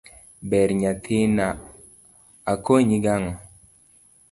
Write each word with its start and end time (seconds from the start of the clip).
ber 0.49 0.69
nyathina 0.81 1.47
akonyi 2.53 2.97
gang'o? 3.03 3.33